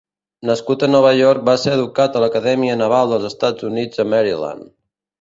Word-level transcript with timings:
Nascut 0.49 0.85
a 0.85 0.89
Nova 0.93 1.11
York, 1.19 1.43
va 1.51 1.55
ser 1.65 1.75
educat 1.75 2.17
a 2.17 2.23
l'Acadèmia 2.25 2.81
Naval 2.83 3.15
dels 3.15 3.31
Estats 3.33 3.71
Units, 3.73 4.05
a 4.07 4.11
Maryland. 4.17 4.71